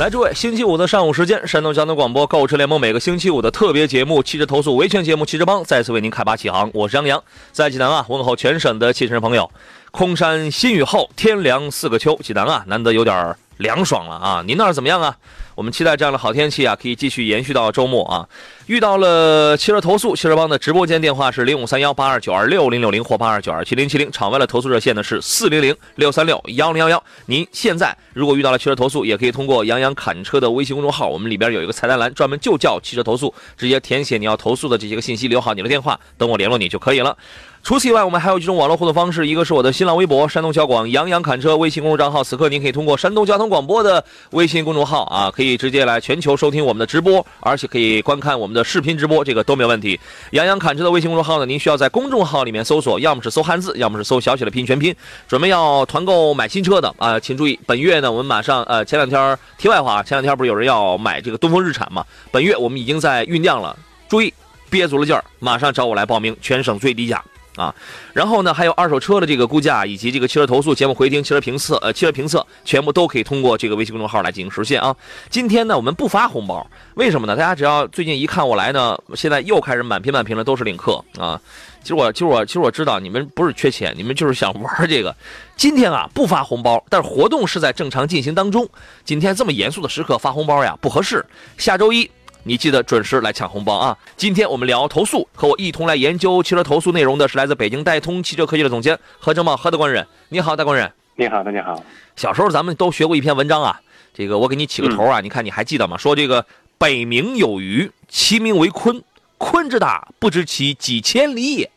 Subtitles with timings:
[0.00, 6.70] 来，诸位，星期五的上午时间，山东交通广播购车联盟每个星期五的特别节目——汽车投诉维权节目《汽车帮》再次为您开拔启航。
[6.72, 9.50] 我是杨洋，在济南啊，问候全省的汽车朋友。
[9.90, 14.42] 空山新雨后，天凉四个秋，济南啊，难得有点凉爽了啊！
[14.46, 15.16] 您那儿怎么样啊？
[15.54, 18.26] 我们期待这样的好天气啊，可以继续延续到周末啊。
[18.66, 27.02] 遇到了汽车投诉，汽车帮的直播间电话是零五三幺八二九二六零六零或八二九二七零七零，场外的投诉热线呢是四零零六三六幺零幺幺。
[27.26, 37.14] 您现在如果遇到了汽车投诉，也可以通过杨洋侃车的微信公众号，我们里边有一个菜单栏，专门就叫汽车投诉，直接填写你要投诉的这些个信息，留好你的电话，等我联络你就可以了。
[37.62, 50.00] 除此以外，我们还有几种网络互动方式，一个是我的新浪微博山东小广杨洋侃车微信公众账号，此刻您可以通过山东交通广播的微信公众号啊，可以直接来全球收听我们的直播，而且可以观看我们的视频直播，这个都没有问题。
[50.30, 54.96] 杨洋侃车的微信公众号呢，您需要在公众号里面搜索，要么是搜汉字，要么是搜小写的拼音全拼。
[55.28, 62.04] 准备要团购买新车的啊，请注意，本月呢，我们马上呃，前两天题外话，前两天不是有人要买这个东风日产嘛？
[62.32, 63.76] 本月我们已经在酝酿了，
[64.08, 64.32] 注意
[64.70, 67.22] 憋足了劲儿，马上找我来报名，全省最低价。
[67.56, 67.74] 啊，
[68.12, 74.94] 然后呢，还有二手车的这个估价，以及这个汽车投诉节目回听、汽车评测，呃，汽车评测全部都可以通过这个微信公众号来进行实现啊。
[75.28, 77.36] 今天呢，我们不发红包，为什么呢？
[77.36, 81.40] 大家只要最近一看我来呢，现在又开始满屏满屏的都是领克啊。
[81.82, 85.14] 其实我，其实我，其实我知道你们不是缺钱，你们就是想玩这个。
[85.56, 88.68] 今天啊，不发红包，但是活动是在正常进行当中。
[89.04, 91.24] 今天这么严肃的时刻发红包呀，不合适。
[91.56, 92.10] 下周一。
[92.42, 93.96] 你记得准时来抢红包啊！
[94.16, 100.06] 今天我们聊投诉，和我一同来研究汽车投诉内容的是来自北京戴通汽车科技的总监何正茂何大官人。
[100.30, 100.90] 你好，大官人。
[101.16, 101.82] 你好，大家好。
[102.16, 103.80] 小时候咱们都学过一篇文章啊，
[104.14, 105.98] 这个我给你起个头啊，你看你还记得吗？
[105.98, 106.46] 说这个
[106.78, 109.02] 北冥有鱼，其名为鲲，
[109.38, 111.70] 鲲之大，不知其几千里也。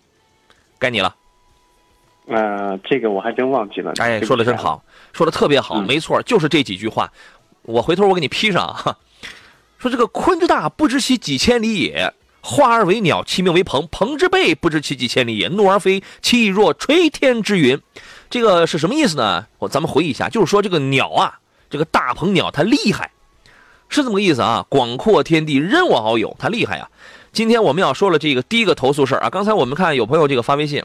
[0.79, 1.13] 该你了。
[2.28, 3.91] 呃，这个我还真忘记了。
[3.97, 4.81] 哎，说的真好，
[5.12, 7.12] 说的特别好，没错，就是这几句话。
[7.63, 8.97] 我回头我给你批上啊。
[9.83, 13.85] 说这个鲲之大，不知其几千里也；化而为鸟，其名为鹏。
[13.91, 17.77] 鹏之背，不知其几千里也；怒而飞，其翼若垂天之云。
[18.29, 19.45] 这个是什么意思呢？
[19.59, 21.38] 我咱们回忆一下，就是说这个鸟啊，
[21.69, 23.11] 这个大鹏鸟它厉害，
[23.89, 24.66] 是这么个意思啊。
[24.69, 26.89] 广阔天地任我遨游，它厉害呀。
[27.33, 29.29] 今天我们要说了这个第一个投诉事儿啊。
[29.29, 30.81] 刚才我们看有朋友这个发微信。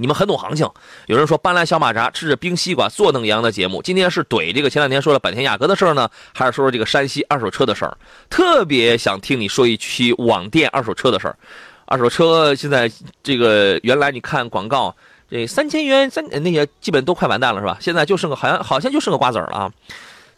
[0.00, 0.66] 你们很懂行情，
[1.08, 3.82] 有人说搬来小马扎，吃着冰西瓜，坐等阳的节目。
[3.82, 7.94] 今天是怼这个前两天说了本田雅阁的事儿呢，还是说说这个山西二手车的事儿？
[8.30, 11.36] 特别想听你说一期网店二手车的事儿。
[11.84, 12.90] 二手车现在
[13.22, 14.96] 这个原来你看广告，
[15.30, 17.76] 这三千元三那些基本都快完蛋了是吧？
[17.78, 19.70] 现在就剩个好像好像就剩个瓜子儿了啊。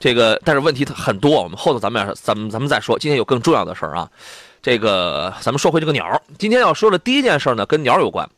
[0.01, 2.99] 这个但是问题很多，我们后头咱们咱们咱们再说。
[2.99, 4.11] 今天有更重要的事儿啊。
[4.61, 8.28] 这个咱们说回这个鸟，今天要说的第一件事呢，跟鸟有关。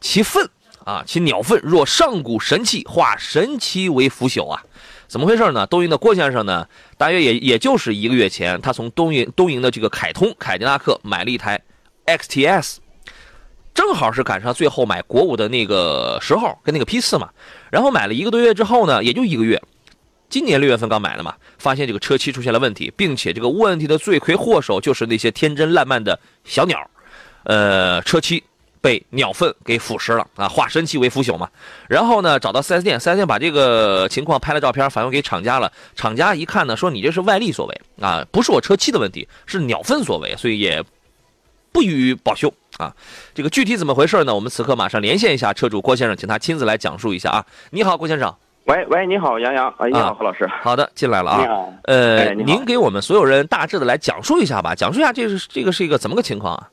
[0.00, 0.48] 其粪
[0.84, 4.62] 啊，其鸟粪若上古神器，化神奇为腐朽啊！
[5.08, 5.66] 怎么回事呢？
[5.66, 6.66] 东营的郭先生呢，
[6.98, 11.60] 大约也也就是一个月前，他从东营东营的这个凯通凯迪拉克买了一台
[12.06, 12.76] XTS，
[13.72, 17.30] 正好是赶上最后买国五的那个时候，跟那个批次嘛。
[17.70, 19.62] 然后买了一个多月之后呢，也就一个月，
[20.28, 26.90] 今年六月份刚买的嘛，发现这个车漆出现了问题，并且这个问题的罪魁祸首就是那些天真烂漫的小鸟，
[27.44, 28.42] 呃，车漆。
[28.86, 31.50] 被鸟粪给腐蚀了啊，化神奇为腐朽嘛。
[31.88, 35.72] 然后呢，找到 4S 店，4S 店把这个情况拍了照片，反馈给厂家了。
[35.96, 40.80] 厂家一看呢，说你这是外力所为啊，不是我车漆的问题，是鸟粪所为，所以也
[41.72, 42.94] 不予保修啊。
[43.34, 44.32] 这个具体怎么回事呢？
[44.32, 47.44] 我们此刻马上连线一下车主郭先生，请他亲自来讲述一下啊。
[47.70, 48.32] 你好，郭先生。
[48.66, 49.68] 喂喂，你好，杨洋。
[49.78, 50.48] 哎，你好，何老师。
[50.62, 51.40] 好的，进来了啊。
[51.40, 51.72] 你好。
[51.82, 56.70] 呃，您给我们所有人大致的来讲述一下吧，讲述一下这是这个是一个怎么个情况啊？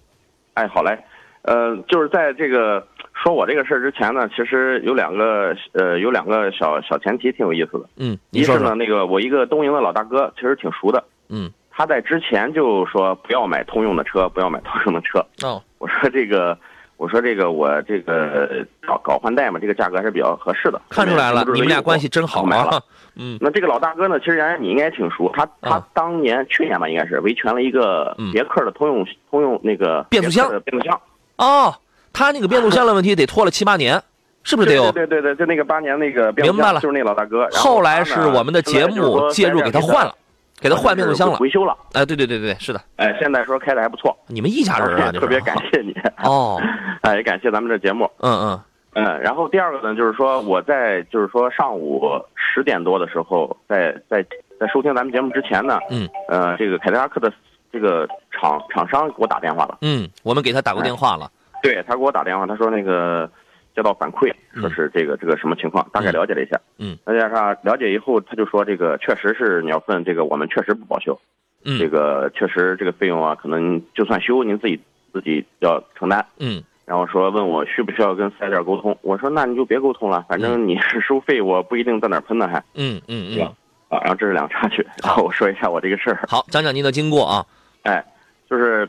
[0.54, 0.95] 哎，好嘞。
[1.44, 7.86] 呃，就是在这个说我这个事儿之前呢，其实有两个呃，有两个小小前提挺有意思的。
[7.98, 11.04] 嗯，一是呢，那个我一个东营的老大哥，其实挺熟的。
[11.30, 15.19] 嗯，他在之前就说不要买通用的车，不要买通用的车。
[15.44, 16.57] 哦，我说这个，
[16.98, 20.81] 我说这个，我这个搞搞换代嘛，这个价格还是比较合适的。
[20.90, 22.81] 看出来了，你们俩关系真好啊。
[23.16, 31.00] 嗯，那这个老大哥呢，其实原来你应该挺熟，他他当年去年吧，应该是维权了一个别克的通用通用那个变速箱变速箱。
[31.38, 31.75] 哦，
[32.12, 34.01] 他那个变速箱的问题得拖了七八年，
[34.44, 34.91] 是不是得有？
[34.91, 37.47] 对对对对，就那个八年那个变速明白了箱就是那老大哥。
[37.51, 40.13] 然后来是我们的节目介入给他换了，
[40.59, 41.38] 给他换变速箱了。
[41.39, 41.75] 维修了。
[41.94, 42.81] 哎，对对对对，是的。
[42.97, 44.15] 哎，现在说开的还不错。
[44.27, 45.94] 你们一家人啊，特别感谢你。
[46.24, 46.62] 哦，
[47.01, 48.09] 哎，也感谢咱们这节目。
[48.19, 48.62] 嗯嗯
[48.95, 54.24] 嗯，然后第二个呢，就是说我在就是说上午十点多的时候，在在
[54.59, 57.33] 在收听咱们节目之前呢，嗯，呃，这个凯迪拉克的
[57.74, 61.30] 这个厂厂商给我打电话了，嗯，我们给他打过电话了。
[61.64, 63.28] 对他给我打电话，他说那个
[63.75, 71.20] 接到反馈，说是这个这个什么情况，大概了解了一下，嗯，了解上了解以后，他就说这个确实是鸟粪，这个我们确实不保修，
[71.66, 74.80] 嗯，这个确实这个费用啊，可能就算修您自己
[75.12, 76.64] 自己要承担，嗯。
[76.86, 83.42] 然后说问我需不需要跟四 S 店沟通，我说那你就别沟通了，反正你是 收费，我不一定在哪儿喷呢，还嗯嗯嗯？
[83.88, 86.19] 啊，然后这是两个插曲，然后我说一下我这个事儿。
[86.28, 87.46] 好，讲讲您的经过啊。
[87.83, 88.03] 哎，
[88.50, 88.88] 就是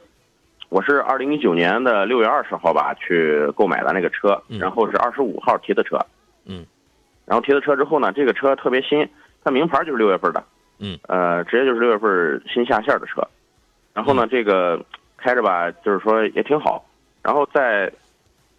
[0.69, 5.99] 我是二零一九年的六月二十号吧去购买的那个车，嗯然后是二十五号提的车，
[6.47, 6.65] 嗯，
[7.27, 9.09] 然后提的车之后呢，这个车特别新，
[9.43, 10.43] 它名牌就是六月份的，
[10.79, 13.21] 嗯，呃，直接就是六月份新下线的车，
[13.93, 14.81] 然后呢，这个
[15.17, 16.85] 开着吧，就是说也挺好，
[17.21, 17.93] 然后在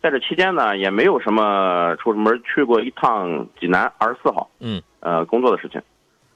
[0.01, 5.81] 在这期间呢，也没有什么出什么门，去过一趟济南二十四号，嗯，呃，工作的事情，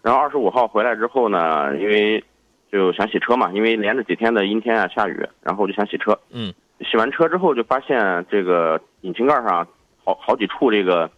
[0.01, 2.23] 然后二十五号回来之后呢，因为
[2.71, 9.68] 就想洗车嘛，因为连着几天的阴天啊下雨，然后就想洗车，嗯，洗完车之后就发现这个引擎盖上
[10.04, 11.10] 好好几处这个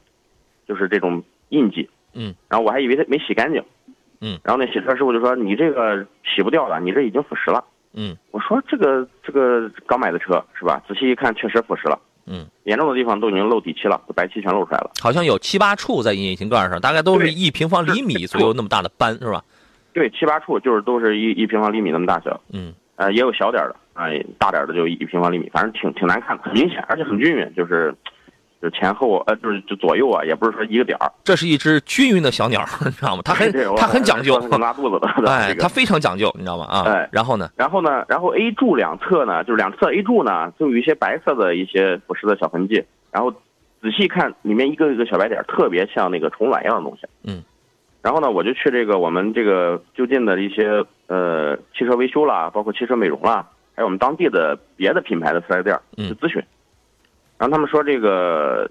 [0.67, 3.61] 就是这种印记，嗯，然后我还以为它没洗干净，
[4.21, 7.63] 嗯，然后那洗车师傅就说你这个洗不掉了，你这已经腐蚀了。
[7.93, 8.15] 嗯。
[8.31, 10.81] 我说这个这个刚买的车是吧？
[10.87, 14.91] 仔细一看，确实腐蚀了，嗯，严重的地方都已经漏底漆了，都白漆全露出来了。
[15.01, 19.43] 好像有七八处在引擎盖上，大概都是一平方厘米左右那么大的斑，是吧？
[19.93, 24.07] 对，七八处就是都是一一平方厘米那么大小，嗯呃，也有小点儿的，啊、
[24.37, 27.93] 大点儿的就一平方厘米，反正挺挺难看的，很明显，而且很均匀，就是
[28.61, 33.21] 就是前后呃，就是就左右啊，也不是说一个点儿，这是一只均匀的小鸟，你知道吗？
[33.25, 36.65] 它很它很讲究，很拉肚子的， 哎，它非常讲究，你知道吗？
[36.65, 37.49] 啊，哎然后呢？
[37.55, 42.83] 然后呢，然后 A 柱两侧呢，就是两侧 A 柱呢，都有一些白色的一些腐蚀的小痕迹。
[43.11, 43.31] 然后
[43.81, 47.07] 仔细看，里面一个一个小白点，特别像那个虫卵一样的东西。
[47.23, 47.43] 嗯。
[48.01, 56.43] 然后呢，我就去这个我们这个就近的一些呃汽车维修啦，包括汽车美容啦，还有我们当地的别的品牌的四 S 店嗯去咨询。
[57.37, 58.69] 然后他们说这个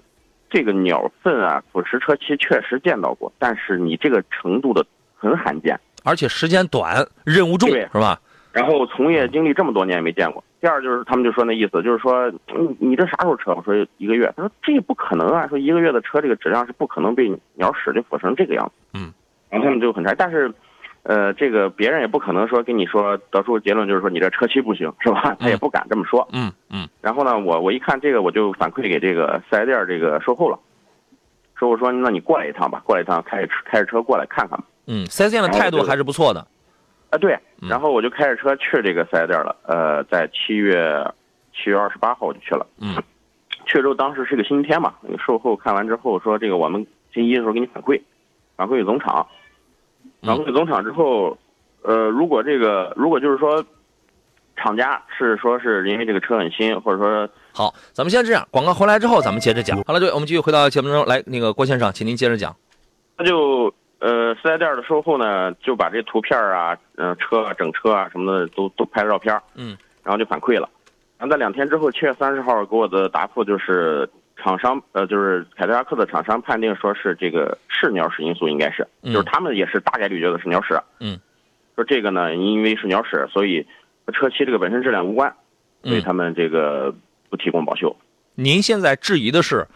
[0.49, 4.85] 这个鸟粪啊，腐蚀车漆确实见到过，但是你这个程度的
[5.15, 5.79] 很罕见。
[6.03, 8.19] 而且时间短，任务重，对是吧？
[8.51, 10.43] 然后从业经历这么多年也没见过。
[10.59, 13.53] 第二就是他们就说那意思，就是说，嗯，你这啥时候车？
[13.55, 14.31] 我说一个月。
[14.35, 18.73] 他说这也不可能啊，说一个月的车这个质量是不可能被鸟屎就腐蚀成这个样子。
[18.93, 19.13] 嗯，
[19.51, 20.51] 然后他们就很差，但是，
[21.03, 25.35] 呃，这个别人也不可能说跟你说得出结论就是说你这车漆不行，是吧？
[25.39, 26.27] 他也不敢这么说。
[26.31, 30.57] 嗯嗯然后呢，我我一看这个，我就反馈给这个四 S 店这个售后了，
[31.59, 34.63] 售后说那你过来一趟吧，过来一趟，开开着车过来看看吧。
[34.87, 36.47] 嗯，四 S 店的态度还是不错的。
[37.09, 39.55] 啊，对，嗯然后我就开着车去这个四 S 店了。
[39.67, 41.05] 呃，在七月
[41.53, 42.65] 七月二十八号我就去了。
[42.79, 42.95] 嗯，
[43.65, 48.01] 去之后当时是个星期天嘛，那个售后看完之后说，这个我们星期一的时候给你反馈，
[48.55, 49.27] 反馈给总厂，
[50.21, 51.37] 嗯反馈给总厂之后，
[51.81, 53.63] 呃，如果这个如果就是说，
[54.55, 59.81] 厂家是说是因为这个车很新，或者说好，咱们先这样，广告回来之后咱们接着讲。
[59.83, 61.23] 好了，对，我们继续回到节目中来。
[61.25, 62.55] 那个郭先生，请您接着讲。
[63.17, 70.69] 那就呃四 S 店的售后呢，就把这图片啊，嗯、车啊、整车啊什么的都都拍了照片，嗯，然后就反馈了。
[71.17, 74.07] 然后在两天之后，七月三十号给我的答复就是，
[74.43, 79.13] 厂商呃就是凯迪拉克的厂商判定说是这个是鸟屎因素，应该是，嗯。
[79.13, 81.19] 就是他们也是大概率觉得是鸟屎，嗯，
[81.75, 83.65] 说这个呢因为是鸟屎，所以
[84.05, 85.33] 和车漆这个本身质量无关，
[85.83, 86.01] 所以嗯。
[86.01, 86.93] 他们这个
[87.29, 87.95] 不提供保修。
[88.35, 89.67] 您现在质疑的是，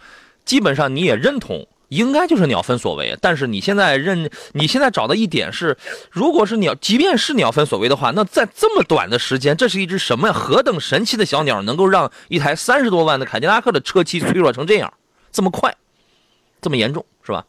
[0.44, 3.16] 基本上你也认同，应该就是鸟分所为。
[3.20, 5.76] 但是你现在认，你现在找的一点是，
[6.10, 10.34] 如果是鸟，即便是鸟分所为的话，那在这么短的时间，这是一只什么呀？
[10.34, 14.92] 何等神奇的小鸟，能够让一台三十多万的凯迪拉克的车漆脆弱成这样，
[15.30, 15.74] 这么快，
[16.60, 17.44] 这么严重，是吧？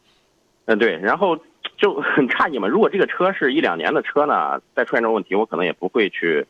[0.66, 1.36] 嗯，对，然后
[1.78, 2.68] 就很诧异嘛。
[2.68, 6.46] 如果这个车是一两年的车呢，再出现这种问题，我可能也不会去，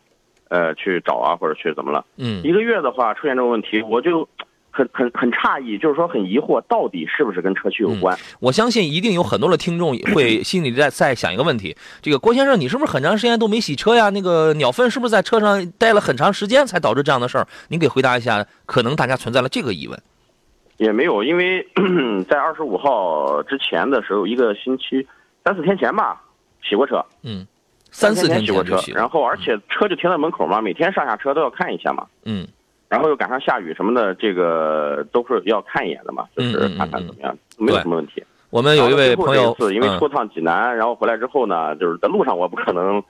[0.48, 2.04] 呃，去找啊，或者去怎么了。
[2.16, 4.28] 嗯一个月的话出现这种问题，我就
[4.78, 8.16] 很很很诧异，就是说很疑惑，到底是不是跟车区有关？
[8.38, 14.08] 我相信一定有很多的听众会 心里在在想一个问题：这个郭先生，你是不是很长时间都没洗车呀？
[14.10, 17.46] 那个鸟粪是不是在车上待了很长时间才导致这样的事儿？
[17.68, 20.00] 您给回答一下，可能大家存在了这个疑问。
[20.76, 21.66] 也没有，因为
[22.30, 25.04] 在二十五号之前的时候，一个星期
[25.44, 26.22] 三四天前吧，
[26.62, 27.44] 洗过车，嗯，
[27.90, 28.78] 三四天洗过车。
[28.94, 32.06] 然后而且车就停在门口嘛，每天上下车都要看一下嘛。
[32.24, 32.46] 嗯
[32.88, 38.22] 然后又赶上下雨什么的，这个都是要看一眼的嘛，就是看看怎么样，没有什么问题。
[38.50, 43.02] 我们有一位朋友，因为出趟济南，然后回来之后呢，就是在路上我不可能，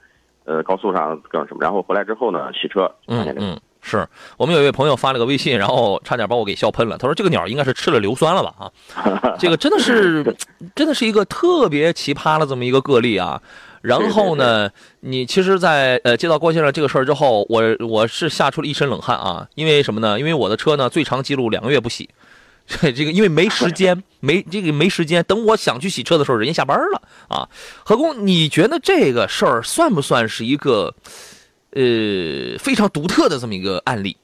[0.43, 4.07] 呃，高速上干什么，然后回来之后呢，洗车嗯嗯，是
[4.37, 6.97] 我们有一位朋友发了个微信，然后差点把我给笑喷了。
[6.97, 8.53] 他说这个鸟应该是吃了硫酸了吧？
[8.57, 10.35] 啊， 这个真的是，
[10.75, 13.41] 真的是一个特别奇葩的这么一个个例啊。
[13.81, 14.69] 然后呢，
[14.99, 19.47] 你其实，在呃接到郭先生这个事儿之后，我我是吓出了一身冷汗啊。
[19.55, 20.19] 因为什么呢？
[20.19, 22.09] 因为我的车呢，最长记录两个月不洗。
[22.67, 25.23] 这个因为没时间，没这个没时间。
[25.23, 27.47] 等我想去洗车的时候，人家下班了啊。
[27.83, 30.93] 何工，你觉得这个事儿算不算是一个
[31.71, 34.15] 呃非常独特的这么一个案例？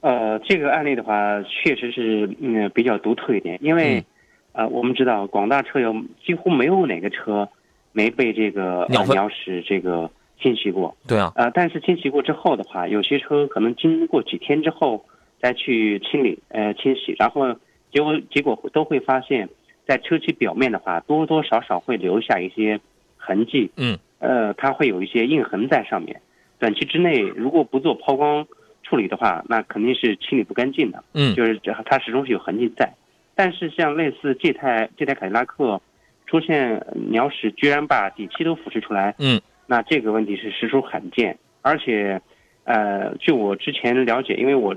[0.00, 4.04] 呃，这个案例的话，确实是嗯比较独特一点，因为
[4.52, 7.48] 呃我们知道广大车友几乎没有哪个车
[7.92, 10.96] 没被这个鸟鸟屎这个清洗过。
[11.06, 11.32] 对啊。
[11.36, 15.04] 呃，但是清洗过之后的话，有些车可能经过几天之后。
[15.40, 17.54] 再去清理，呃，清洗，然后
[17.92, 19.48] 结果结果都会发现，
[19.86, 22.80] 在车漆表面的话，多多少少会留下一些
[23.16, 26.20] 痕迹，嗯，呃，它会有一些印痕在上面。
[26.58, 28.46] 短期之内如果不做抛光
[28.82, 32.92] 处理的话，那肯定是清理不干净的，嗯，就是它始终是有痕迹在。
[33.34, 35.80] 但是像类似这台这台凯迪拉克
[36.26, 41.38] 出现鸟屎，居然把底漆都腐蚀出来，嗯，那这个问题是实属罕见。
[41.62, 42.20] 而且，
[42.64, 44.76] 呃，据我之前了解，因为我。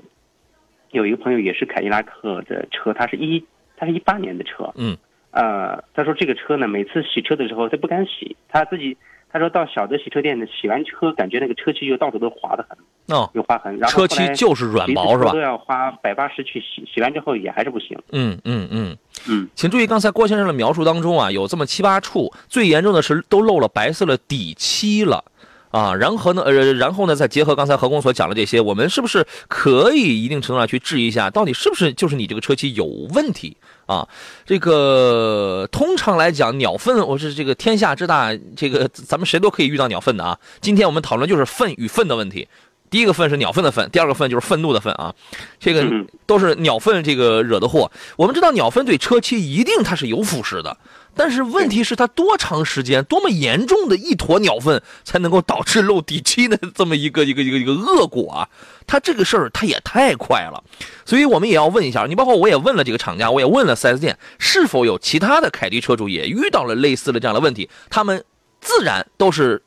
[0.91, 3.41] 有一个朋友也是凯迪拉克的车，他是一，
[3.77, 4.97] 他是一八年的车，嗯，
[5.31, 8.97] 呃，他说这个车呢，每次洗车的时候他不敢洗，他自己
[9.31, 12.77] 他说到小的洗车店呢，洗完车感觉那个车漆就到处都划的很，
[13.15, 15.31] 哦，有划痕，然后车漆就是软毛是吧？
[15.31, 17.97] 都要花百八十去洗，洗完之后也还是不行。
[18.11, 18.97] 嗯嗯嗯
[19.27, 25.23] 嗯，请注意刚才郭先生的描述当中啊，有这么七八处，最严重的是都漏了白色的底漆了。
[25.71, 32.83] 啊，然后呢，呃，然后呢，再结合刚才何工所讲的这些，我们是不是可以一定程度上去质疑一下，到底是不是就是你这个车漆有
[33.13, 33.55] 问题
[33.91, 34.07] 啊？
[34.45, 40.38] 这个通常来讲，鸟粪，我是这个天下之大，这个咱们谁都可以遇到鸟粪的啊。
[40.62, 42.48] 今天我们讨论就是粪与粪的问题。
[42.91, 45.15] 第一个粪是鸟粪的粪，第二个粪就是愤怒的粪啊，
[45.60, 45.89] 这个
[46.27, 47.89] 都是鸟粪这个惹的祸。
[48.17, 50.77] 我们知道鸟粪对车漆一定它是有腐蚀的。
[51.13, 58.48] 但是问题是，它多长时间、多么严重的一坨鸟粪才能够导致漏底漆的这么一个一个一个一个恶果啊？
[58.88, 60.62] 它这个事儿它也太快了，
[61.05, 67.69] 所以我们也要问一下你，包括我也问了这个厂家，我也问了 4S 店，是否有其他的凯迪车主也遇到了类似的这样的问题？
[67.89, 68.24] 他们
[68.60, 69.63] 自然都是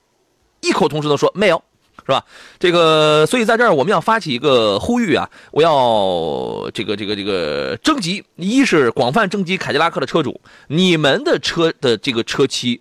[0.61, 1.63] 异口同声的说没有。
[2.07, 2.23] 是吧？
[2.59, 5.29] 这个，所以在这儿我们要发起一个呼吁啊！
[5.53, 12.81] 我要这个、这个、这个征集，一是广泛征集凯迪拉克的车主，你们的车的这个车漆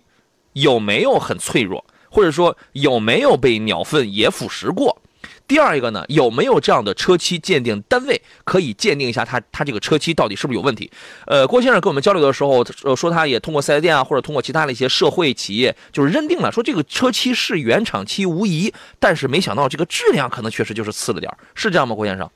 [0.52, 5.00] 有没有很脆弱，或者说有没有被鸟粪也腐蚀过？
[5.46, 10.90] 第二一个呢，有没有这样的车漆鉴定单位可以鉴定一下它它这个车漆到底是不是有问题？
[11.26, 21.94] 呃，郭先生跟我们交流的时候，呃，说他也通过四 S 店啊，或者通过其他的一些社会企业，就是认定了说这个车漆是原厂漆无疑，但是没想到这个质量可能确实就是次了点是这样吗？
[21.94, 22.30] 郭先生？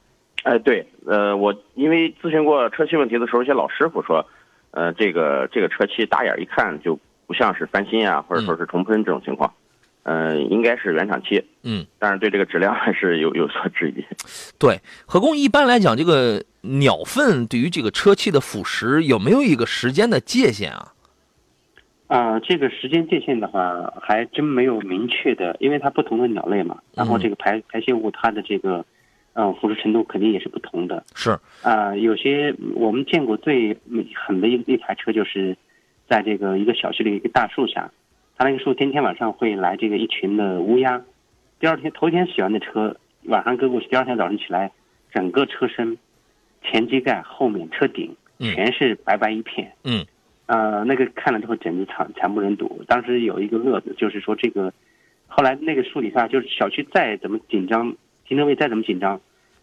[0.44, 4.24] 哎，对，呃，我因为咨询过车漆问题的时候，一些老师傅说，
[4.70, 9.52] 呃，这个这个车漆打眼一看就不像是翻新啊，或者说是重喷这种情况。
[10.50, 14.04] 应该是原厂漆，嗯，但是对这个质量还是有有所质疑。
[14.58, 20.92] 对，何工一般来讲，这个鸟粪对于这个车漆的腐蚀有没有一个时间的界限啊？
[22.06, 28.84] 啊，这个时间界限的话，还真没有明确的，因为它不同的鸟类嘛，然后这个排排泄物它的这个，
[29.34, 31.04] 嗯，腐蚀程度肯定也是不同的。
[31.14, 33.76] 是啊，有些我们见过最
[34.14, 35.54] 狠的一一台车，就是
[36.08, 37.90] 在这个一个小区的一个大树下。
[38.38, 41.02] 他那个树天天晚上会来这个一群的乌鸦，
[41.58, 44.70] 第二天头天洗完的车晚上搁过去，第二天早上起来，
[45.12, 45.98] 整个车身
[46.62, 49.72] 前机盖后面车顶全是白白一片。
[49.82, 50.06] 嗯，
[50.46, 52.80] 呃，那个看了之后简直惨惨不忍睹。
[52.86, 54.72] 当时有一个乐子，就是说这个，
[55.26, 59.20] 后来那个树底下就是小区再怎么紧张，停车位再怎么紧张，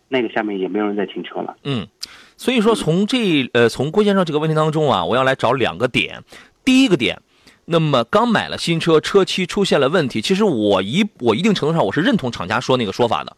[0.10, 1.56] 那个下面也没有人在停车了。
[1.64, 1.88] 嗯，
[2.36, 6.22] 所以说从这呃从郭先生这个问题当中啊，我要来找两个点，
[6.66, 7.18] 第一个点。
[7.66, 10.22] 那么刚买了新车，车漆出现了问题。
[10.22, 13.36] 其实我一我一定程度上我是认同厂家说那个说法的，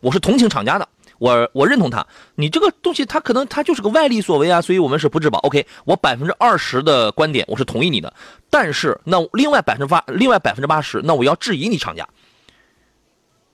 [0.00, 0.88] 我是同情厂家的，
[1.18, 2.06] 我我认同他。
[2.34, 5.38] 你这个东西它可能它就是个外力所为啊，所以我们是不质保。
[5.40, 8.12] OK，我百分之二十的观点我是同意你的，
[8.50, 12.06] 但是那另外百分之八，另外百分之八十，那我要质疑你厂家。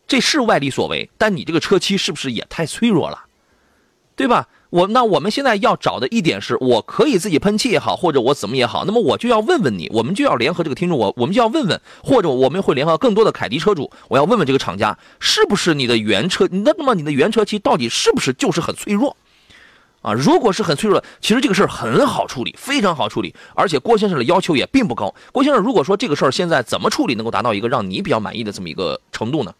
[0.06, 3.24] 这是外力所为，但你这个车漆是不是也太脆弱了？
[4.16, 4.48] 对吧？
[4.70, 19.16] 我那我们现在要找的一点是，我可以自己喷漆也好，或者我怎么也好，那么我就要问问你，我们就要联合这个听众，我我们就要问问，或者我们会联合更多的凯迪车主，我要问问这个厂家，是不是你的原车，那那么你的原车漆到底是不是就是很脆弱？
[20.02, 25.14] 啊，如果是很脆弱的，其实这个事儿很好处理，非常好处理，而且郭先生的要求也并不高。
[25.32, 29.52] 郭先生，如果说这个事儿现在怎么处理能够达到一个让你比较满意的这么一个程度呢？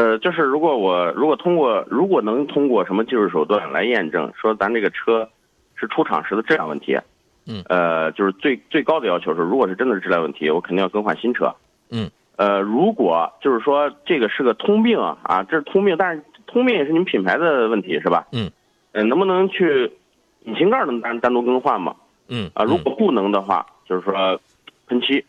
[0.00, 5.28] 呃，就是如果我如果通过如果能通过什么技术手段来验证说咱这个车
[5.74, 6.98] 是出厂时的质量问题，
[7.46, 11.54] 嗯，呃，就是最最高的要求是，如果是真的是质量问题，我肯定要更换新车，
[11.90, 18.26] 嗯，呃，如果就是说这个是个通病啊，这是通病，但是通病也是你们品牌的问题是吧？
[18.32, 18.50] 嗯，
[18.92, 19.92] 呃，能不能去
[20.44, 21.94] 引擎盖能单单独更换吗？
[22.28, 24.40] 嗯啊，如果不能的话，就是说
[24.86, 25.22] 喷漆，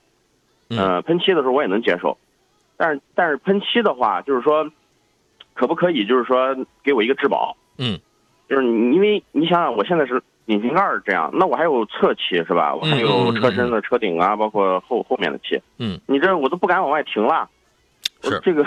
[0.69, 2.17] 嗯呃，喷漆的时候我也能接受，
[2.81, 4.67] 但是但是喷漆的话，就是说，
[5.53, 7.55] 可不可以就是说给我一个质保？
[7.77, 7.99] 嗯，
[8.49, 12.73] 就是你因为你想想，我现在是引擎盖这样，那我还有侧漆是吧？
[12.73, 15.61] 我还有车身的车顶啊，包括后后面的漆。
[15.77, 17.47] 嗯，你这我都不敢往外停了。
[18.23, 18.65] 我是这个，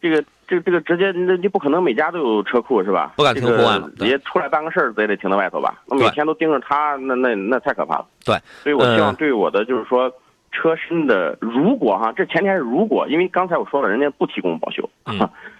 [0.00, 3.12] 这个，这这个直接，那你不可能每家都有车库是吧？
[3.16, 3.88] 不敢停户外了
[4.24, 5.80] 出来办个事儿，咱也得停在外头吧？
[5.86, 8.06] 那对每天都盯着他，那那那太可怕了。
[8.24, 10.12] 对，所以我希望呃对我的就是说。
[10.58, 15.16] 车身的，如果哈，这前提还是如果，因为刚才我说了，人家不提供保修，嗯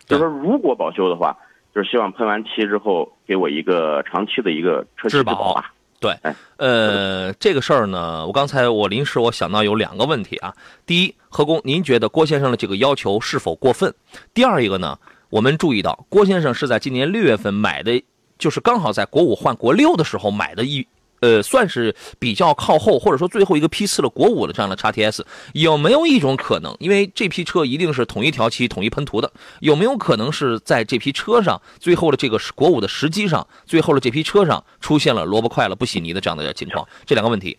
[0.06, 1.36] 就是说如果保修的话，
[1.72, 5.72] 就是希望喷完漆之后给我一个长期的一个车漆质保质保吧。
[6.00, 10.52] 对哎，呃，这个事儿呢，我刚才我临时我想到有两个问题啊。
[10.84, 13.94] 第一，何工，您觉得郭先生的这个要求是否过分？
[14.34, 14.98] 第二一个呢，
[15.30, 18.02] 我们注意到郭先生是在今年六月份买的，
[18.38, 20.86] 就是刚好在国五换国六的时候买的一。
[21.20, 26.76] 呃，算是比较靠后，或者说最后一个批次的国五的这样的叉 T S，有没有一种可能？
[26.78, 36.86] 因为这批车一定是统一调漆、统一喷涂的，有没有可能是在这批车上最后的这个国五的时机上，最后的这批车上出现了萝卜快了不洗泥的这样的情况？
[37.04, 37.58] 这两个问题。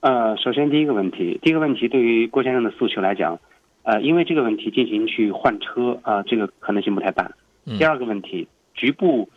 [0.00, 3.38] 呃，首先第一个问题，第一个问题对于郭先生的诉求来讲，
[3.84, 7.30] 呃，因为这个问题进行去换车啊、这个可能性不太大。
[7.66, 9.28] 嗯第二个问题，局部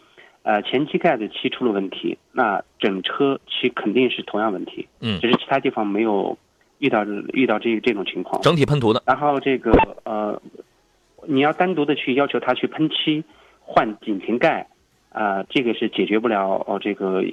[0.45, 6.37] 呃前机盖的漆出了问题，那整车漆肯定是同样问题，嗯只是其他地方没有
[6.77, 7.03] 遇到
[7.33, 8.39] 遇到这这种情况。
[8.43, 9.71] 整体喷涂的，然后这个
[10.03, 10.39] 呃，
[11.27, 13.23] 你要单独的去要求他去喷漆、
[13.59, 14.67] 换引擎盖，
[15.09, 17.23] 啊、这个是解决不了哦这个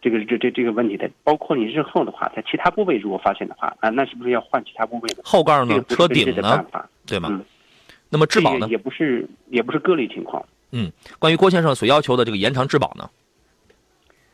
[0.00, 1.10] 这个这这这个问题的。
[1.22, 5.22] 包括你日后的话，在其他部位如果发现的话，啊、那是不是要换其他部位的？
[5.24, 6.64] 后盖呢车顶呢
[7.06, 7.44] 对吗嗯？
[8.08, 8.66] 那么质保呢？
[8.70, 10.42] 也不是也不是个例情况。
[11.18, 13.10] 关于郭先生所要求的这个延长质保呢？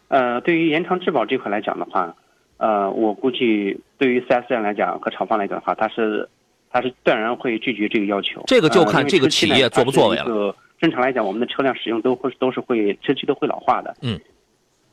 [0.09, 2.14] 呃，对于延长质保这块来讲的话，
[2.59, 6.29] 呃，我估计对于 4S 店来讲和厂方来讲的话，他是
[6.71, 8.42] 他是断然会拒绝这个要求。
[8.47, 13.97] 这个就看这个企业作不作为了正常来讲，我们的车辆使用都会都是会车漆都会老化的。
[14.03, 14.21] 嗯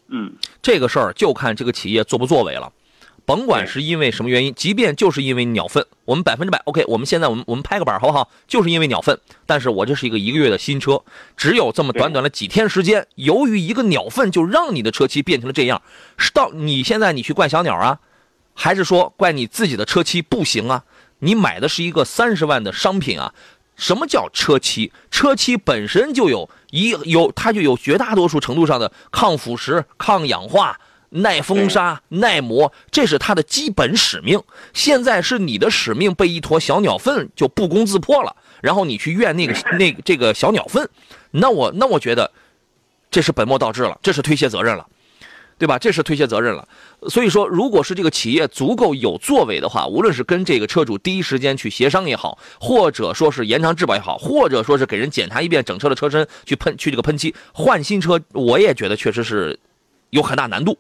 [0.07, 2.71] 嗯，这个事儿就看这个企业作不作为了。
[3.29, 6.83] 甭管是因为什么原因，即便就是因为鸟粪，我们百分之百 OK。
[6.87, 8.27] 我们现在我们我们拍个板好不好？
[8.47, 11.03] 就是因为鸟粪，但是我这是一个一个月的新车，
[11.37, 15.83] 只有这么短短的几天时间，由于一个鸟粪就让你的车漆变成了这样，
[16.17, 17.99] 是到你现在你去怪小鸟啊，
[18.55, 20.83] 还是说怪你自己的车漆不行啊？
[21.19, 23.35] 你买的是一个三十万的商品啊，
[23.75, 24.91] 什么叫车漆？
[25.11, 34.41] 车漆本身就有一有它就有绝大多数程度上的抗腐蚀、抗氧化、耐风沙、耐磨，这是它的基本使命。
[34.73, 40.89] 现在是你的使命被一坨小鸟粪就不攻自破了，然后你去怨那个那个这个小鸟粪，
[41.31, 42.31] 那我那我觉得
[43.09, 44.87] 这是本末倒置了，这是推卸责任了。
[45.57, 45.77] 对吧？
[45.77, 46.65] 这是推卸责任了。
[47.09, 59.59] 所以说，如果是这个企业足够有作为的话，无论是跟这个车主第一时间去协商也好，或者说是延长质保也好，或者说是给人检查一遍整车的车身去喷去这个喷漆换新车，我也觉得确实是
[60.09, 60.77] 有很大难度。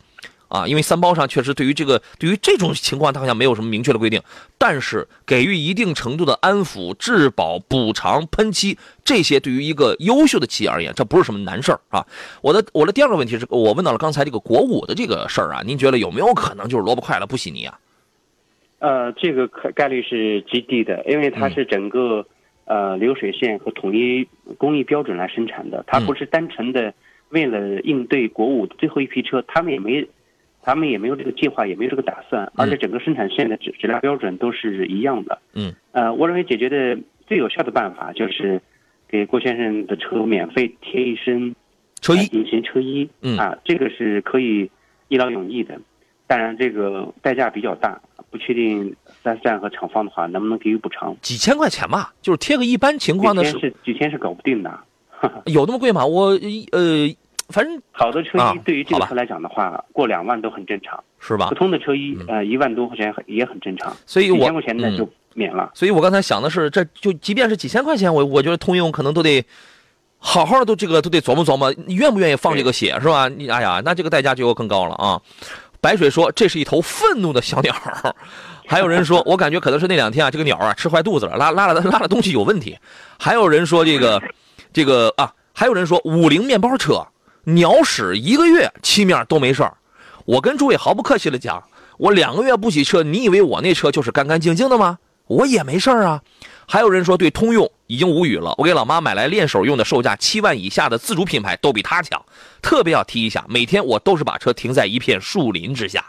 [0.49, 4.19] 啊，因为三包上确实对于这个对于这种情况，它好像没有什么明确的规定，
[4.57, 12.03] 但是给予一定程度的安抚、质保、补偿、喷漆这些，对于一个优秀的企业而言，这不是什么难事儿啊。
[12.41, 17.79] 我的我的第二个问题是我问到了刚才这个国五的这个事儿啊，您觉得有没有可能就是萝卜快了不洗泥啊？
[18.79, 22.25] 呃，这个可概率是极低的，因为它嗯是整个、
[22.65, 26.91] 呃流水线和统一工艺标准来生产的，它嗯不是单纯的
[27.29, 30.07] 为了应对国五的最后一批车，他们也没。
[30.61, 35.39] 他们也没有这个计划，也没有这个打算，而且整个生产线的质质量标准都是一样的。
[35.53, 38.61] 嗯，呃，我认为解决的最有效的办法就是
[39.07, 41.55] 给郭先生的车免费贴一身
[42.01, 42.17] 车衣。
[42.17, 43.37] 呃隐形车衣，嗯。
[43.37, 44.69] 啊，这个是可以
[45.07, 45.79] 一劳永逸的，
[46.27, 51.15] 当然这个代价比较大，不确定四 S 站和厂方的话能不能给予补偿。
[51.21, 54.77] 几千块钱吧，就是贴个一般情况的是几天是几天是搞不定的，
[55.45, 56.05] 有那么贵吗？
[56.05, 56.29] 我
[56.71, 57.09] 呃，
[57.49, 61.01] 反正好的车啊衣对于这个车来讲的话，过两万都很正常。
[61.19, 61.55] 是吧普？
[61.55, 63.93] 通的车衣，呃，一万多块钱也很正常。
[64.05, 65.71] 所以我几千块钱的嗯就免了。
[65.73, 69.43] 所以我刚才想的是，这就即便是几千块钱，我我觉得通用可能都得
[70.17, 73.27] 好好的都这个都得琢磨琢磨，你愿不愿意放这个血是吧？
[73.27, 75.21] 你哎呀，那这个代价就要更高了啊！
[75.81, 77.73] 白水说这是一头愤怒的小鸟，
[78.67, 82.77] 还有人说我感觉可能是那两天啊这个鸟啊吃坏肚子了，拉拉了拉了东西有问题，
[83.17, 84.21] 还有人说这个
[84.71, 87.05] 这个啊，还有人说五菱面包车
[87.45, 89.75] 鸟屎一个月漆面都没事儿。
[90.25, 91.63] 我跟诸位毫不客气的讲，
[91.97, 94.99] 我两个月不洗车，你以为我那车就是干干净净的吗？
[95.25, 96.21] 我也没事儿啊。
[96.67, 102.23] 还有人说对通用已经无语了，我给老妈买来练手用的，售价七万以下的自主品牌都比它强。
[102.61, 106.05] 特别要提一下，每天我都是把车停在一片树林之下。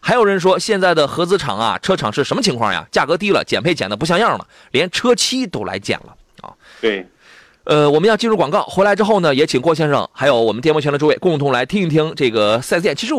[0.00, 2.86] 还有人说现在的合资厂啊，车厂是什么情况呀？
[2.90, 6.54] 价格低了，减配减的不像样了，连车漆都来减了啊。
[6.80, 7.06] 对，
[7.68, 12.96] 呃，我们要进入广告，回来之后呢，也请郭先生还有我们电波前的诸位共同来听一听这个4 S 店。
[12.96, 13.12] 其实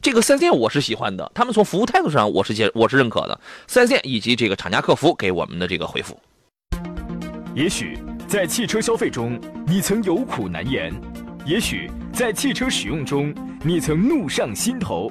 [0.00, 3.40] 这个4 S 店我是喜欢的，他们从服务态度上我是接我是认可的。
[3.68, 6.16] 4 S 店以及这个厂家客服给我们的这个回复。
[7.52, 10.92] 也许在汽车消费中，你曾有苦难言；
[11.44, 15.10] 也许在汽车使用中，你曾怒上心头。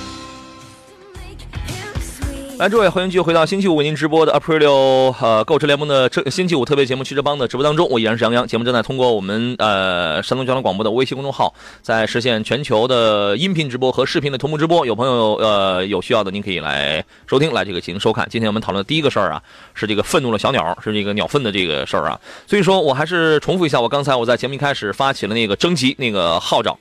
[2.61, 8.45] 来，诸位，欢迎继续回到星期五为您直播的 Aprilio 呃购车联盟的这星期五特别节目《汽车帮》的直播当中，我依然是杨洋。
[8.45, 14.85] 节目正在通过我们呃山东交通广播的微信公众号，在实现全球的音频直播和视频的同步直播。
[14.85, 18.27] 有朋友呃有需要的，您可以来收听，来这个进行收看。
[18.29, 19.41] 今天我们讨论的第一个事儿啊，
[19.73, 22.19] 是这个愤怒的小鸟，是这个鸟粪的这个事儿啊。
[22.45, 26.77] 所以说我还是重复一下，我刚才我在节目一开始发起了那个征集那个号召。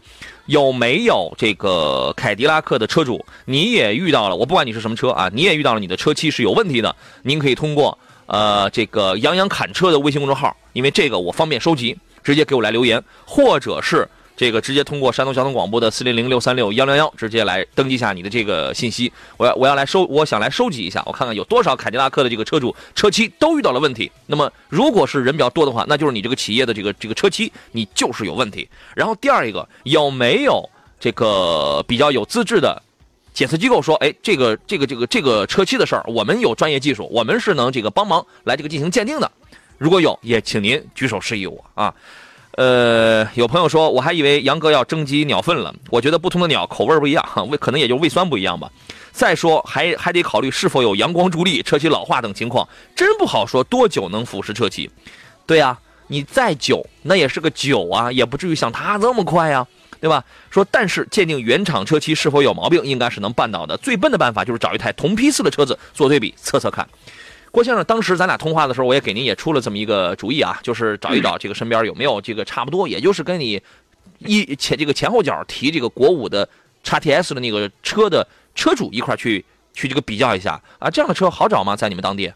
[0.47, 4.35] 有没有这个凯迪拉克的车主，你也遇到了？
[4.35, 19.13] 我不管你是什么车啊，你也遇到了你的车漆是有问题的，您可以通过呃这个杨洋侃车的微信公众号，因为这个我方便收集，直接给我来留言，或者是这个直接通过山东交通广播的四零零六三六幺零幺直接来登记下你的这个信息。
[19.37, 24.11] 我要我要来收，我想来收集一下，我看看有多少凯迪拉克的这个车主车漆都遇到了问题。
[24.27, 28.67] 那么如果是人比较多的话，那就是你这个企业的这个这个车漆你就是有问题。
[28.95, 30.67] 然后第二一个有没有
[30.99, 32.83] 这个比较有资质的
[33.33, 39.31] 检测机构说，哎，这个这个这个这个车漆的事儿，我们有专业技术，我们是能这个帮忙来这个进行鉴定的。
[39.79, 41.95] 如果有，也请您举手示意我啊。
[42.57, 45.75] 呃，有朋友说，我还以为杨哥要征集鸟粪了。
[45.89, 48.69] 我觉得不同的鸟口味不一样，胃可能也就胃酸不一样吧。
[49.13, 54.91] 再说，还还得考虑是否有阳光助力、车漆老化等情况，真不好说多久能腐蚀车漆。
[55.47, 59.67] 对呀、你再久，那也是个久啊，也不至于像它这么快呀、
[60.01, 60.25] 对吧？
[60.51, 63.77] 说，但是鉴定原厂车漆是否有毛病，应该是能办到的。
[63.77, 66.89] 最笨的办法就是找一台同批次的车子做对比，测测看。
[67.51, 73.61] 郭先生，当时咱俩通话的时候，我也给您也出了这么一个主意啊，就是找一找这个身边有没有这个差不多，也就是跟你
[74.19, 76.49] 一前这个前后脚提这个国五的
[76.83, 81.75] 叉 T S 的那个车的车主一块去去这个比较一下啊，这样的车好找吗？
[81.75, 82.33] 在你们当地？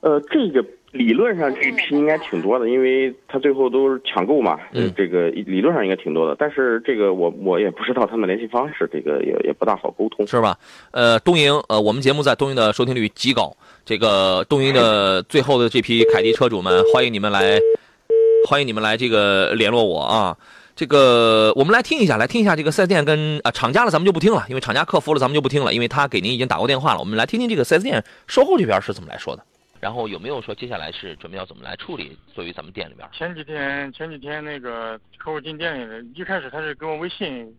[0.00, 0.62] 呃，这个
[0.94, 6.36] 理论上这一批应该挺多的，因为他最后都是抢购嘛，嗯呃这个理论上应该挺多的。
[6.38, 10.24] 但是这个我我也不知道他们联系方式，这个也也不大好沟通。
[10.24, 10.56] 是吧？
[10.92, 13.52] 呃，东营，呃，我们节目在东营的收听率极高。
[13.84, 17.58] 这个东营的最后的这批凯迪车主们，欢迎你们来，
[18.48, 20.36] 欢迎你们来这个联络我啊。
[20.76, 27.00] 这个我们来听一下，来听一下这个四 S 店跟啊厂家了，咱们就不听了，因为厂家客服了，咱们就不听了，因为他给您已经打过电话了。
[27.00, 29.44] 我们来听听这个四 S 店售后这边是怎么来说的，
[29.84, 33.06] 然后有没有说接下来是准备要怎么来处理，作为咱们店里边。
[33.12, 37.54] 前几天前几天那个客户进店里了，一开始他是跟我微信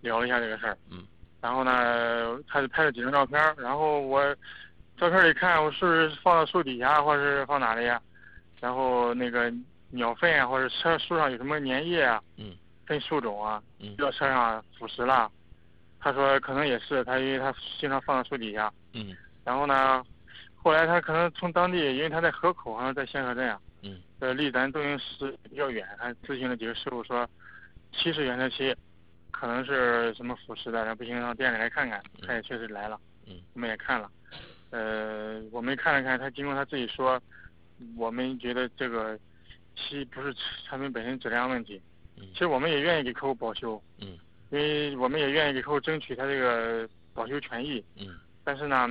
[0.00, 1.04] 聊了一下这个事儿，嗯，
[1.40, 4.22] 然后呢，他就拍了几张照片，然后我
[4.96, 8.00] 照片里看我是不是放到树底下，或者是放哪里呀？
[8.60, 9.52] 然后那个
[9.90, 12.54] 鸟粪啊，或者车树上有什么粘液啊，嗯，
[12.86, 15.28] 跟树种啊，嗯掉车上腐蚀了。
[15.98, 18.72] 他说可能也是他，因为他经常放到树底下。
[18.92, 20.02] 嗯然后呢，
[20.64, 27.28] 后来他可能从当地，因为他在河口，好像在仙河镇啊，嗯，呃，离咱东营市比较远，他咨询了几个师傅说，
[27.92, 28.74] 七是原车漆，
[29.30, 34.10] 可能是什么腐蚀的，然后不行让店里来看看，他也确实来了，嗯，我们也看了，
[34.70, 37.20] 呃，我们看了看，他经过他自己说，
[37.94, 39.18] 我们觉得这个
[39.76, 40.34] 漆不是
[40.66, 41.78] 产品本身质量问题，
[42.16, 42.24] 嗯。
[42.32, 48.18] 其实我们也愿意给客户保修，嗯，因为我们也愿意给客户争取他这个保修权益，嗯。
[48.42, 48.88] 但是呢，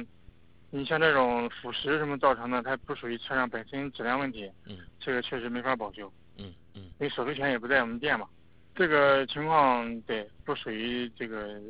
[0.76, 8.28] 你像这种腐蚀什么造成的，它不属于车辆本身质量问题，嗯，这个确实没法保修，嗯嗯因为手续权也不在我们店嘛。
[8.74, 11.62] 这个情况对不属于这个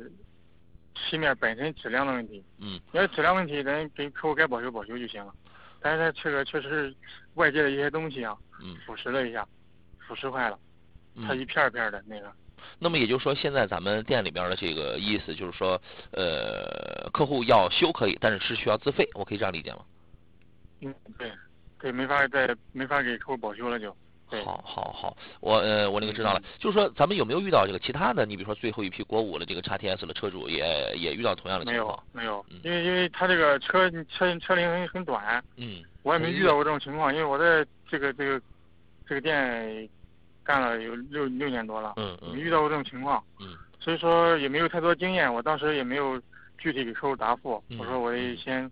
[0.94, 5.34] 漆面本身质量的问题，嗯，要是质量问题，咱给客户该保修保修就行了。
[5.82, 6.96] 但是它这个确实是
[7.34, 9.46] 外界的一些东西啊，嗯腐蚀了一下，
[9.98, 10.58] 腐蚀坏了，
[11.26, 11.46] 它一嗯。
[11.46, 12.32] 片儿一片儿的那个。
[12.78, 15.80] 那么也就是说，现在咱们店里边的这个意思就是说，
[16.12, 19.78] 呃，客户要修可以，但是是需要自费，我可以这样理解吗？
[20.80, 21.32] 嗯，对，
[21.78, 23.94] 对，没法再没法给客户保修了就。
[24.30, 28.24] 对好，好，好，我呃，我那个知道了，就是说咱们有没有遇到这个其他的？
[28.24, 32.02] 你比如说最后一批国五的这个叉 T S 的车主也也遇到同样的情况？
[32.12, 38.40] 没有没有，因为因为他这个车车车龄很很短，嗯我也没遇到过这种情况，因为我在这个这个
[39.06, 39.88] 这个店
[40.44, 43.48] 干了有六六年多了，嗯嗯没遇到过这种情况，嗯
[43.80, 46.20] 所以说也没有太多经验，我当时也没有
[46.58, 48.70] 具体给客户答复，嗯我说我得先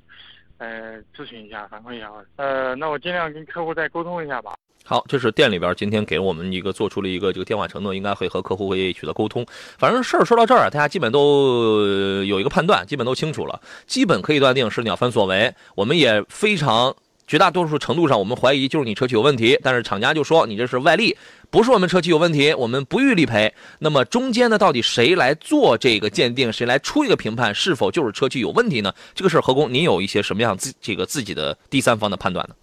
[0.59, 4.55] 呃咨询一下反馈一下，呃，那我尽量跟客户再沟通一下吧。
[4.85, 9.47] 好，这是店里边今天给我们一个做出了一个这个电话承诺，应该会和客户会取得沟通。
[9.79, 15.55] 反正事儿说到这儿啊，大家基本都呃有一个判断，基本都清楚了，基本可以断定是鸟粪所为。
[15.77, 16.93] 我们也非常
[17.29, 21.17] 绝大多数程度上，我们怀疑就是你车漆有问题，但是厂家就说你这是外力，
[21.53, 23.53] 不是我们车漆有问题，我们不予理赔。
[23.79, 28.91] 那么中间呢，到底谁来做这个鉴定，谁来出一个评判，是否就是车漆有问题呢？
[29.13, 32.55] 这个事儿，何工，您有一些什么样自这个自己的第三方的判断呢？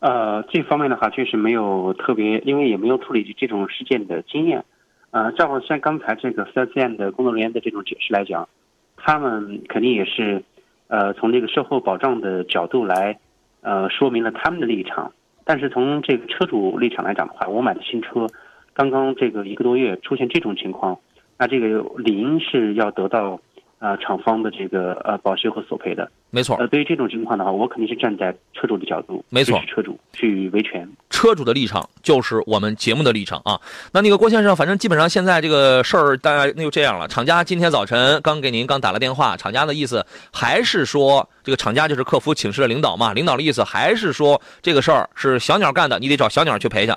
[0.00, 4.64] 呃，这方面的话确实没有特别，因为也没有处理这种事件的经验。
[5.10, 8.48] 呃，照像刚才这个四 S 店的工作人员的这种解释来讲，
[8.96, 10.42] 他们肯定也是，
[10.86, 13.18] 呃，从这个售后保障的角度来，
[13.60, 15.12] 呃，说明了他们的立场。
[15.48, 18.26] 但是从这个车主立场来讲的话，我买的新车，
[18.74, 20.98] 刚刚这个一个多月出现这种情况，
[21.38, 23.40] 那这个理应是要得到
[23.78, 26.10] 呃厂方的这个呃保修和索赔的。
[26.30, 30.86] 没错，呃，对于这种情况的话，我肯定是站在车主的角度，没错车主去维权。
[31.08, 33.58] 车主的立场就是我们节目的立场啊。
[33.92, 37.08] 那那个郭先生，反正基本上现在这个事儿，大概那就这样了。
[37.08, 46.92] 厂家今天早晨刚给您刚打了电话，厂家的意思还是说，这个厂家就是客服请示了领导嘛，领导的意思还是说这个事儿是小鸟干的，你得找小鸟去赔去。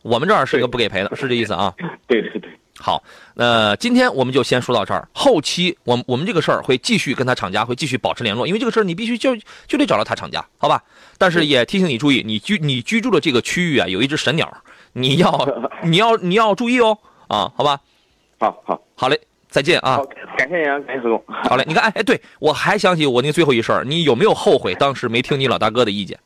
[0.00, 1.72] 我们这儿是一个不给赔的，是这意思啊。
[2.06, 2.43] 对对对，
[2.84, 5.08] 好，那今天我们就先说到这儿。
[5.14, 9.34] 后期我们我们这个事儿会继续跟他厂家会继续保持联络，因为这个事儿你必须就
[9.66, 10.84] 就得找到他厂家，好吧？
[11.16, 14.54] 但是也提醒你注意，你居你居住的这个区域啊，有一只神鸟，
[14.92, 15.48] 你要
[15.82, 17.80] 你要你要注意哦啊，好吧？
[18.38, 19.18] 好好好嘞，
[19.48, 20.04] 再见啊好，，
[20.36, 21.24] 感谢您啊，感谢何总。
[21.26, 21.64] 好嘞。
[21.66, 26.18] 你看，哎哎，对我还想起我那最后一事儿，你有没有后悔当时没听你老大哥的意见？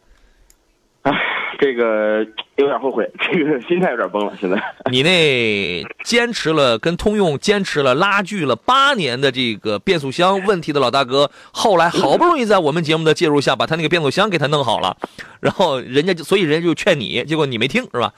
[1.59, 2.25] 这个
[2.57, 4.62] 有点后悔， 这个心态有点崩了，现在。
[4.90, 14.97] 你那坚持了跟通用坚持了拉锯了八年的这个变速箱问题的老大哥，后来好不容易在我们节目的介入下，把他那个变速箱给他弄好了，
[15.40, 18.12] 然后人家就所以人家就劝你，结果你没听是吧？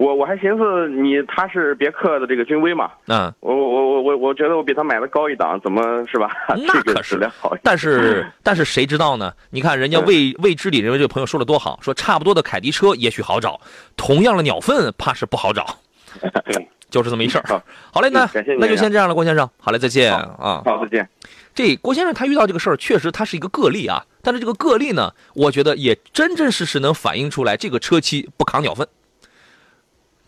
[0.00, 6.30] 我我还寻思你他是别克的这个君威嘛，嗯，我我我我我觉得我比他买的高一档，怎么是吧？
[6.66, 7.20] 那 可是。
[7.62, 9.30] 但是但是谁知道呢？
[9.50, 13.60] 你看人家魏魏知理认为这个朋友说的多好，说差不多的凯迪车也许好找，
[13.94, 15.66] 同样的鸟粪怕是不好找，
[16.46, 18.00] 对，就是这么一事儿好。
[18.00, 18.26] 嘞，那
[18.58, 19.46] 那就先这样了，郭先生。
[19.58, 20.62] 好嘞，再见啊。
[20.64, 21.06] 好，再见。
[21.54, 24.02] 这郭先生他遇到这个事儿，确实他是一个个例啊。
[24.22, 28.88] 但是这个个例呢，我觉得也真真实实能反映出来，这个车漆不扛鸟粪，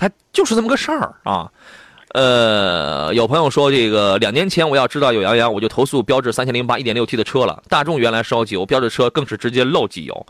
[0.03, 1.51] 他就是这么个事儿啊。
[2.13, 7.63] 呃，有朋友说这个两年前我要知道有杨洋，我就投诉标致三千零八一点六 T 的车了。
[7.69, 10.27] 大众原来烧机油，标致车更是直接漏机油。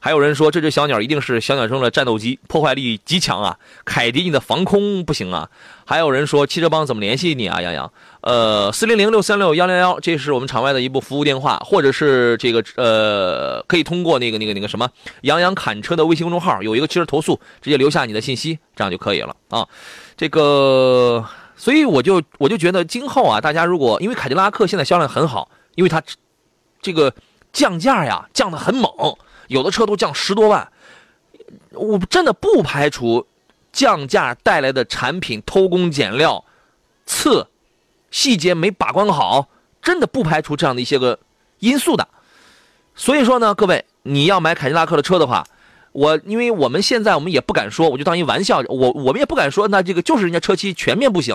[0.00, 3.58] 还有人说这只小鸟一定是小鸟中的战斗机，破坏力极强啊！
[3.84, 5.48] 凯迪你的防空不行啊！
[5.84, 7.92] 还有人说汽车帮怎么联系你啊，杨洋？
[8.20, 14.88] 呃，四零零六三六幺零幺，这是我们场外的一部服务电话，或者是这个呃，可以通过那个那个那个什么
[15.22, 19.66] 杨洋砍车的微信公众号，有一个汽车投诉，直接留下你的信息，这样就可以了啊。
[20.16, 21.24] 这个，
[21.56, 26.02] 所以我就我就觉得今后啊，大家如果因为凯迪拉克现在销量很好，因为它
[26.80, 27.12] 这个
[27.52, 28.90] 降价呀降得很猛，
[29.48, 30.72] 有的车都降十多万，
[31.72, 33.26] 我真的不排除
[33.72, 36.42] 降价带来的产品偷工减料、
[37.04, 37.48] 次
[38.10, 39.48] 细节没把关好，
[39.82, 41.18] 真的不排除这样的一些个
[41.58, 42.08] 因素的。
[42.94, 45.46] 所以说呢，各位，你要买凯迪拉克的车的话，
[45.96, 51.34] 我因为我们现在我们也不敢说，我就当一玩笑，我我们也不敢说，那这个就是人家车漆全面不行，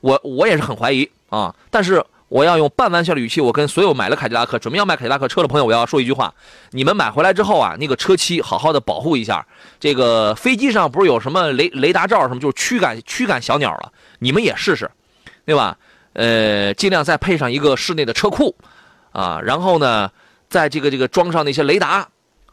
[0.00, 1.52] 我我也是很怀疑啊。
[1.72, 6.32] 但是我要用半玩笑的语气，我跟所有买了凯迪拉克、准备要买凯迪拉克车的朋友，我要说一句话：
[6.70, 9.44] 你们买回来之后啊，那个车漆好好的保护一下。
[9.80, 14.88] 这个飞机上不是有什么雷雷达罩什么，就是驱赶驱赶小鸟了，你们也试试，
[15.44, 15.76] 对吧？
[16.12, 18.54] 呃，尽量再配上一个室内的车库，
[19.10, 20.12] 啊，然后呢，
[20.48, 22.08] 在这个这个装上那些雷达，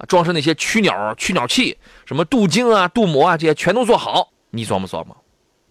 [0.08, 5.16] 装上那些驱鸟驱鸟器，什么镀晶啊、镀膜啊，这些全都做好，你琢磨琢磨，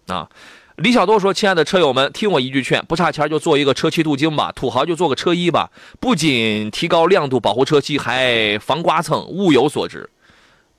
[0.07, 0.29] 啊。
[0.77, 10.07] 李小多说：“亲爱的车友们，听我一句劝，不差钱就做一个车漆镀金吧，土豪就做个车衣吧，不仅提高亮度，保护车漆，还防刮蹭，物有所值。”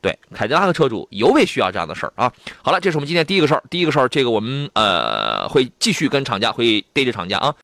[0.01, 2.33] 对，凯迪拉克车主尤为需要这样的事儿啊。
[2.63, 7.53] 好了，这是我们今天第一个事儿，第一个事儿，这个我们呃会继续跟厂家会逮着厂家啊。